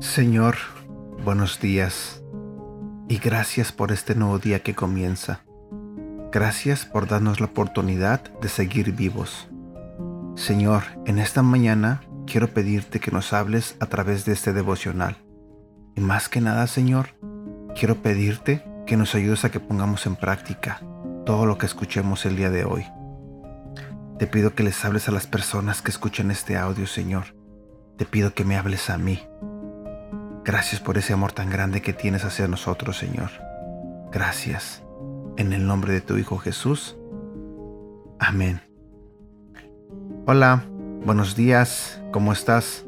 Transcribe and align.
Señor, 0.00 0.56
buenos 1.24 1.58
días 1.58 2.22
y 3.08 3.16
gracias 3.18 3.72
por 3.72 3.92
este 3.92 4.14
nuevo 4.14 4.38
día 4.38 4.60
que 4.60 4.74
comienza. 4.74 5.40
Gracias 6.30 6.84
por 6.84 7.08
darnos 7.08 7.40
la 7.40 7.46
oportunidad 7.46 8.22
de 8.40 8.48
seguir 8.48 8.92
vivos. 8.92 9.48
Señor, 10.34 10.82
en 11.06 11.18
esta 11.18 11.42
mañana 11.42 12.02
quiero 12.32 12.48
pedirte 12.48 12.98
que 12.98 13.10
nos 13.10 13.34
hables 13.34 13.76
a 13.78 13.86
través 13.86 14.24
de 14.24 14.32
este 14.32 14.54
devocional. 14.54 15.18
Y 15.94 16.00
más 16.00 16.30
que 16.30 16.40
nada, 16.40 16.66
Señor, 16.66 17.08
quiero 17.78 17.96
pedirte 17.96 18.64
que 18.86 18.96
nos 18.96 19.14
ayudes 19.14 19.44
a 19.44 19.50
que 19.50 19.60
pongamos 19.60 20.06
en 20.06 20.16
práctica 20.16 20.80
todo 21.26 21.44
lo 21.44 21.58
que 21.58 21.66
escuchemos 21.66 22.24
el 22.24 22.36
día 22.36 22.48
de 22.48 22.64
hoy. 22.64 22.86
Te 24.18 24.26
pido 24.26 24.54
que 24.54 24.62
les 24.62 24.82
hables 24.82 25.10
a 25.10 25.12
las 25.12 25.26
personas 25.26 25.82
que 25.82 25.90
escuchan 25.90 26.30
este 26.30 26.56
audio, 26.56 26.86
Señor. 26.86 27.36
Te 27.98 28.06
pido 28.06 28.32
que 28.32 28.46
me 28.46 28.56
hables 28.56 28.88
a 28.88 28.96
mí. 28.96 29.20
Gracias 30.42 30.80
por 30.80 30.96
ese 30.96 31.12
amor 31.12 31.32
tan 31.32 31.50
grande 31.50 31.82
que 31.82 31.92
tienes 31.92 32.24
hacia 32.24 32.48
nosotros, 32.48 32.96
Señor. 32.96 33.28
Gracias. 34.10 34.82
En 35.36 35.52
el 35.52 35.66
nombre 35.66 35.92
de 35.92 36.00
tu 36.00 36.16
Hijo 36.16 36.38
Jesús. 36.38 36.96
Amén. 38.18 38.62
Hola, 40.26 40.64
buenos 41.04 41.34
días, 41.34 42.00
¿cómo 42.12 42.32
estás? 42.32 42.84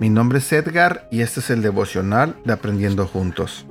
Mi 0.00 0.10
nombre 0.10 0.38
es 0.38 0.52
Edgar 0.52 1.08
y 1.10 1.20
este 1.20 1.40
es 1.40 1.50
el 1.50 1.62
devocional 1.62 2.36
de 2.44 2.52
Aprendiendo 2.52 3.06
Juntos. 3.06 3.66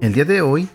El 0.00 0.12
día 0.12 0.24
de 0.24 0.40
hoy 0.40 0.68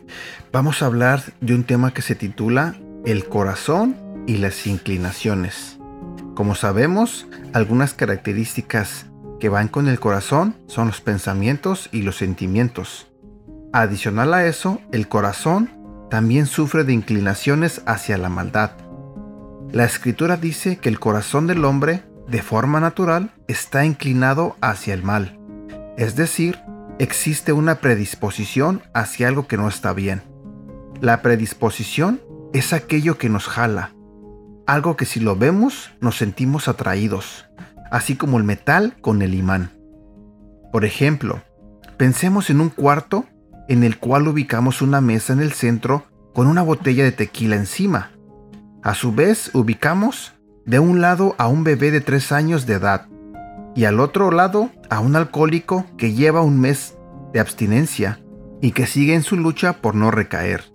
vamos 0.52 0.82
a 0.82 0.88
hablar 0.88 1.24
de 1.40 1.56
un 1.56 1.64
tema 1.64 1.94
que 1.94 2.02
se 2.02 2.16
titula 2.16 2.76
El 3.06 3.26
corazón 3.26 3.96
y 4.28 4.38
las 4.38 4.68
inclinaciones. 4.68 5.78
Como 6.36 6.56
sabemos, 6.56 7.28
algunas 7.54 7.94
características 7.94 9.06
que 9.40 9.48
van 9.48 9.70
con 9.70 9.88
el 9.88 10.00
corazón 10.00 10.56
son 10.68 10.88
los 10.88 11.00
pensamientos 11.00 11.88
y 11.94 12.02
los 12.02 12.18
sentimientos. 12.18 13.08
Adicional 13.72 14.34
a 14.34 14.46
eso, 14.46 14.82
el 14.92 15.08
corazón 15.08 15.70
también 16.10 16.46
sufre 16.46 16.84
de 16.84 16.94
inclinaciones 16.94 17.82
hacia 17.86 18.18
la 18.18 18.30
maldad. 18.30 18.85
La 19.76 19.84
escritura 19.84 20.38
dice 20.38 20.78
que 20.78 20.88
el 20.88 21.02
corazón 21.02 21.48
del 21.48 21.66
hombre, 21.66 22.02
de 22.30 22.42
forma 22.42 22.80
natural, 22.80 23.32
está 23.50 23.84
inclinado 23.84 24.56
hacia 24.62 24.94
el 24.94 25.04
mal. 25.04 25.38
Es 25.98 26.16
decir, 26.16 26.60
existe 26.98 27.52
una 27.52 27.82
predisposición 27.82 28.84
hacia 28.94 29.28
algo 29.28 29.48
que 29.48 29.58
no 29.58 29.68
está 29.68 29.92
bien. 29.92 30.22
La 31.02 31.22
predisposición 31.22 32.22
es 32.54 32.72
aquello 32.72 33.18
que 33.18 33.28
nos 33.28 33.48
jala, 33.48 33.92
algo 34.66 34.96
que 34.96 35.04
si 35.04 35.20
lo 35.20 35.36
vemos 35.36 35.92
nos 36.00 36.16
sentimos 36.16 36.70
atraídos, 36.70 37.46
así 37.92 38.16
como 38.16 38.38
el 38.38 38.46
metal 38.46 38.96
con 39.02 39.22
el 39.22 39.34
imán. 39.34 39.72
Por 40.72 40.86
ejemplo, 40.86 41.44
pensemos 41.98 42.50
en 42.50 42.62
un 42.62 42.70
cuarto 42.70 43.26
en 43.68 43.84
el 43.84 43.98
cual 43.98 44.30
ubicamos 44.30 44.82
una 44.82 45.02
mesa 45.02 45.34
en 45.34 45.42
el 45.42 45.52
centro 45.52 46.06
con 46.34 46.48
una 46.48 46.62
botella 46.62 47.04
de 47.04 47.12
tequila 47.12 47.58
encima. 47.58 48.15
A 48.86 48.94
su 48.94 49.14
vez, 49.14 49.50
ubicamos 49.56 50.34
de 50.64 50.78
un 50.78 51.02
lado 51.02 51.34
a 51.40 51.48
un 51.48 51.64
bebé 51.64 51.90
de 51.90 52.02
3 52.02 52.32
años 52.32 52.68
de 52.68 52.76
edad 52.76 53.08
y 53.76 53.86
al 53.86 54.00
otro 54.00 54.30
lado 54.30 54.70
a 54.92 55.00
un 55.00 55.16
alcohólico 55.16 55.88
que 55.98 56.14
lleva 56.14 56.44
un 56.44 56.60
mes 56.60 56.96
de 57.34 57.40
abstinencia 57.40 58.20
y 58.62 58.74
que 58.74 58.86
sigue 58.86 59.16
en 59.16 59.24
su 59.24 59.38
lucha 59.38 59.82
por 59.82 59.96
no 59.96 60.12
recaer. 60.12 60.66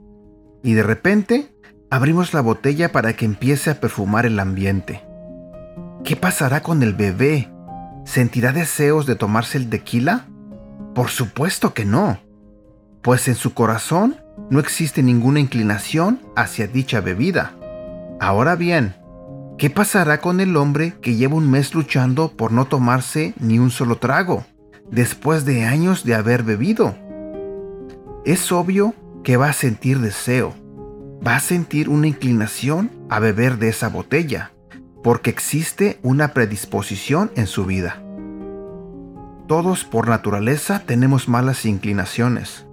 Y 0.64 0.72
de 0.72 0.82
repente 0.82 1.54
abrimos 1.88 2.34
la 2.34 2.40
botella 2.40 2.90
para 2.90 3.12
que 3.12 3.26
empiece 3.26 3.70
a 3.70 3.80
perfumar 3.80 4.26
el 4.26 4.40
ambiente. 4.40 5.04
¿Qué 6.02 6.16
pasará 6.16 6.64
con 6.64 6.82
el 6.82 6.94
bebé? 6.94 7.48
¿Sentirá 8.04 8.50
deseos 8.50 9.06
de 9.06 9.14
tomarse 9.14 9.56
el 9.56 9.70
tequila? 9.70 10.26
Por 10.96 11.10
supuesto 11.10 11.74
que 11.74 11.84
no, 11.84 12.18
pues 13.02 13.28
en 13.28 13.36
su 13.36 13.54
corazón 13.54 14.16
no 14.50 14.58
existe 14.58 15.00
ninguna 15.00 15.38
inclinación 15.38 16.20
hacia 16.34 16.66
dicha 16.66 17.00
bebida. 17.00 17.54
Ahora 18.20 18.54
bien, 18.54 18.94
¿qué 19.56 19.70
pasará 19.70 20.20
con 20.20 20.40
el 20.40 20.54
hombre 20.58 20.92
que 21.00 21.16
lleva 21.16 21.36
un 21.36 21.50
mes 21.50 21.74
luchando 21.74 22.30
por 22.30 22.52
no 22.52 22.66
tomarse 22.66 23.32
ni 23.40 23.58
un 23.58 23.70
solo 23.70 23.96
trago, 23.96 24.44
después 24.90 25.46
de 25.46 25.64
años 25.64 26.04
de 26.04 26.14
haber 26.14 26.42
bebido? 26.42 26.94
Es 28.26 28.52
obvio 28.52 28.94
que 29.24 29.38
va 29.38 29.48
a 29.48 29.54
sentir 29.54 30.00
deseo, 30.00 30.54
va 31.26 31.36
a 31.36 31.40
sentir 31.40 31.88
una 31.88 32.08
inclinación 32.08 32.90
a 33.08 33.20
beber 33.20 33.58
de 33.58 33.70
esa 33.70 33.88
botella, 33.88 34.52
porque 35.02 35.30
existe 35.30 35.98
una 36.02 36.34
predisposición 36.34 37.30
en 37.36 37.46
su 37.46 37.64
vida. 37.64 38.02
Todos 39.48 39.84
por 39.84 40.08
naturaleza 40.08 40.82
tenemos 40.84 41.26
malas 41.26 41.64
inclinaciones. 41.64 42.66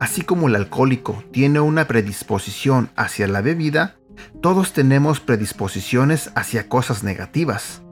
Así 0.00 0.22
como 0.22 0.48
el 0.48 0.56
alcohólico 0.56 1.22
tiene 1.30 1.60
una 1.60 1.86
predisposición 1.86 2.88
hacia 2.96 3.28
la 3.28 3.42
bebida, 3.42 3.96
todos 4.40 4.72
tenemos 4.72 5.20
predisposiciones 5.20 6.30
hacia 6.34 6.68
cosas 6.68 7.02
negativas. 7.02 7.82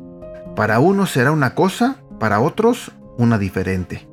Para 0.56 0.80
unos 0.80 1.10
será 1.10 1.32
una 1.32 1.54
cosa, 1.54 1.96
para 2.20 2.40
otros 2.40 2.92
una 3.18 3.38
diferente. 3.38 4.08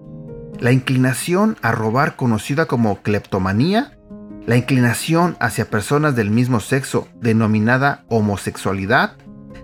La 0.59 0.71
inclinación 0.71 1.57
a 1.61 1.71
robar 1.71 2.15
conocida 2.15 2.65
como 2.65 3.01
cleptomanía, 3.01 3.97
la 4.45 4.57
inclinación 4.57 5.37
hacia 5.39 5.69
personas 5.69 6.15
del 6.15 6.31
mismo 6.31 6.59
sexo 6.59 7.07
denominada 7.21 8.05
homosexualidad, 8.09 9.15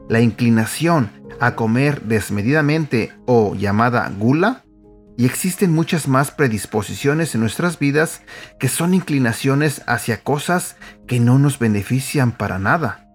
la 0.10 0.22
inclinación 0.22 1.10
a 1.40 1.56
comer 1.56 2.02
desmedidamente 2.02 3.14
o 3.26 3.56
llamada 3.56 4.12
gula, 4.18 4.65
y 5.18 5.26
existen 5.26 5.72
muchas 5.72 6.08
más 6.08 6.32
predisposiciones 6.32 7.36
en 7.36 7.42
nuestras 7.42 7.80
vidas 7.80 8.22
que 8.60 8.68
son 8.68 8.94
inclinaciones 8.94 9.82
hacia 9.88 10.22
cosas 10.22 10.76
que 11.08 11.20
no 11.20 11.40
nos 11.40 11.60
benefician 11.60 12.32
para 12.32 12.60
nada. 12.60 13.08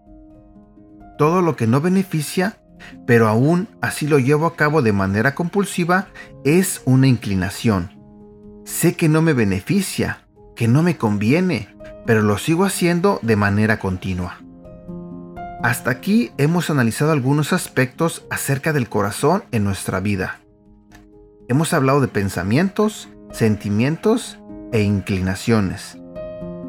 Todo 1.19 1.43
lo 1.43 1.57
que 1.57 1.67
no 1.67 1.81
beneficia, 1.81 2.59
pero 3.07 3.29
aún 3.29 3.69
así 3.83 4.07
lo 4.07 4.19
llevo 4.19 4.47
a 4.47 4.57
cabo 4.57 4.83
de 4.83 4.93
manera 4.93 5.35
compulsiva, 5.35 6.09
es 6.45 6.81
una 6.87 7.07
inclinación. 7.07 7.91
Sé 8.65 8.95
que 8.95 9.09
no 9.09 9.21
me 9.21 9.35
beneficia, 9.35 10.21
que 10.57 10.69
no 10.69 10.83
me 10.83 10.97
conviene, 10.97 11.69
pero 12.07 12.23
lo 12.23 12.39
sigo 12.39 12.65
haciendo 12.65 13.19
de 13.23 13.37
manera 13.37 13.79
continua. 13.79 14.39
Hasta 15.63 15.91
aquí 15.91 16.33
hemos 16.39 16.71
analizado 16.71 17.13
algunos 17.13 17.53
aspectos 17.53 18.25
acerca 18.31 18.73
del 18.73 18.89
corazón 18.89 19.45
en 19.53 19.65
nuestra 19.65 20.01
vida. 20.01 20.40
Hemos 21.51 21.75
hablado 21.75 22.01
de 22.01 22.07
pensamientos, 22.07 23.09
sentimientos 23.33 24.39
e 24.71 24.83
inclinaciones. 24.83 25.99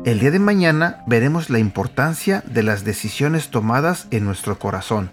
El 0.05 0.19
día 0.19 0.31
de 0.31 0.39
mañana 0.39 1.03
veremos 1.05 1.51
la 1.51 1.59
importancia 1.59 2.43
de 2.47 2.63
las 2.63 2.83
decisiones 2.83 3.51
tomadas 3.51 4.07
en 4.09 4.25
nuestro 4.25 4.57
corazón. 4.57 5.11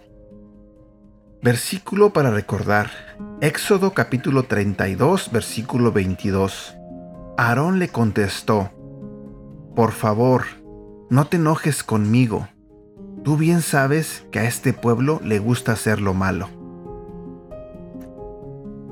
Versículo 1.42 2.14
para 2.14 2.30
recordar. 2.30 2.90
Éxodo 3.42 3.92
capítulo 3.92 4.44
32, 4.44 5.30
versículo 5.32 5.92
22. 5.92 6.74
Aarón 7.36 7.78
le 7.78 7.88
contestó, 7.88 8.70
Por 9.76 9.92
favor, 9.92 10.44
no 11.10 11.26
te 11.26 11.36
enojes 11.36 11.82
conmigo. 11.82 12.48
Tú 13.22 13.36
bien 13.36 13.60
sabes 13.60 14.24
que 14.32 14.38
a 14.38 14.44
este 14.44 14.72
pueblo 14.72 15.20
le 15.22 15.38
gusta 15.38 15.72
hacer 15.72 16.00
lo 16.00 16.14
malo. 16.14 16.57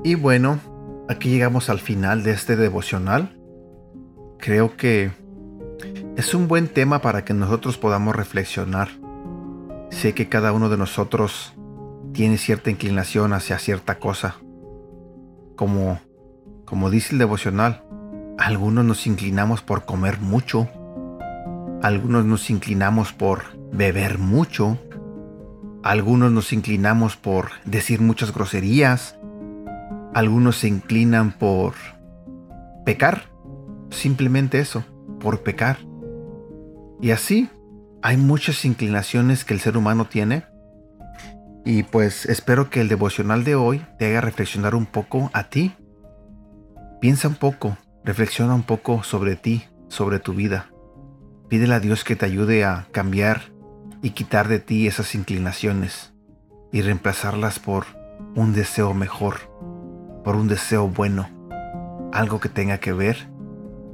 Y 0.07 0.15
bueno, 0.15 0.61
aquí 1.09 1.27
llegamos 1.29 1.69
al 1.69 1.79
final 1.79 2.23
de 2.23 2.31
este 2.31 2.55
devocional. 2.55 3.37
Creo 4.39 4.77
que 4.77 5.11
es 6.15 6.33
un 6.33 6.47
buen 6.47 6.69
tema 6.69 7.01
para 7.01 7.25
que 7.25 7.33
nosotros 7.33 7.77
podamos 7.77 8.15
reflexionar. 8.15 8.87
Sé 9.89 10.13
que 10.13 10.29
cada 10.29 10.53
uno 10.53 10.69
de 10.69 10.77
nosotros 10.77 11.55
tiene 12.13 12.37
cierta 12.37 12.71
inclinación 12.71 13.33
hacia 13.33 13.59
cierta 13.59 13.99
cosa. 13.99 14.37
Como, 15.57 15.99
como 16.63 16.89
dice 16.89 17.11
el 17.11 17.19
devocional, 17.19 17.83
algunos 18.37 18.85
nos 18.85 19.07
inclinamos 19.07 19.61
por 19.61 19.83
comer 19.83 20.21
mucho, 20.21 20.69
algunos 21.81 22.23
nos 22.23 22.49
inclinamos 22.49 23.11
por 23.11 23.41
beber 23.73 24.19
mucho, 24.19 24.79
algunos 25.83 26.31
nos 26.31 26.53
inclinamos 26.53 27.17
por 27.17 27.49
decir 27.65 27.99
muchas 27.99 28.33
groserías, 28.33 29.16
algunos 30.17 30.57
se 30.57 30.67
inclinan 30.67 31.31
por 31.31 31.73
pecar, 32.85 33.29
simplemente 33.89 34.59
eso, 34.59 34.83
por 35.19 35.43
pecar. 35.43 35.77
Y 37.01 37.11
así 37.11 37.49
hay 38.01 38.17
muchas 38.17 38.65
inclinaciones 38.65 39.43
que 39.45 39.53
el 39.53 39.59
ser 39.59 39.77
humano 39.77 40.05
tiene. 40.05 40.43
Y 41.65 41.83
pues 41.83 42.25
espero 42.25 42.69
que 42.69 42.81
el 42.81 42.87
devocional 42.87 43.43
de 43.43 43.55
hoy 43.55 43.85
te 43.99 44.07
haga 44.07 44.21
reflexionar 44.21 44.73
un 44.73 44.85
poco 44.85 45.29
a 45.33 45.49
ti 45.49 45.73
Piensa 46.99 47.27
un 47.27 47.35
poco, 47.35 47.77
reflexiona 48.03 48.55
un 48.55 48.63
poco 48.63 49.03
sobre 49.03 49.35
ti, 49.35 49.65
sobre 49.87 50.17
tu 50.17 50.33
vida. 50.33 50.71
Pídele 51.47 51.75
a 51.75 51.79
Dios 51.79 52.03
que 52.03 52.15
te 52.15 52.25
ayude 52.25 52.65
a 52.65 52.87
cambiar 52.91 53.51
y 54.01 54.11
quitar 54.11 54.47
de 54.47 54.59
ti 54.59 54.87
esas 54.87 55.13
inclinaciones 55.13 56.13
y 56.71 56.81
reemplazarlas 56.81 57.59
por 57.59 57.85
un 58.35 58.53
deseo 58.53 58.95
mejor, 58.95 59.35
por 60.23 60.35
un 60.35 60.47
deseo 60.47 60.87
bueno, 60.87 61.27
algo 62.11 62.39
que 62.39 62.49
tenga 62.49 62.79
que 62.79 62.93
ver 62.93 63.27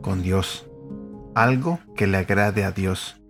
con 0.01 0.21
Dios, 0.21 0.67
algo 1.35 1.79
que 1.95 2.07
le 2.07 2.17
agrade 2.17 2.63
a 2.63 2.71
Dios. 2.71 3.21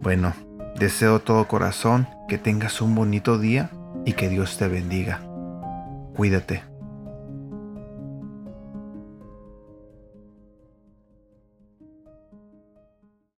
Bueno, 0.00 0.34
deseo 0.78 1.20
todo 1.20 1.46
corazón 1.48 2.08
que 2.28 2.38
tengas 2.38 2.80
un 2.80 2.94
bonito 2.94 3.38
día 3.38 3.70
y 4.04 4.14
que 4.14 4.28
Dios 4.28 4.58
te 4.58 4.68
bendiga. 4.68 5.20
Cuídate. 6.14 6.73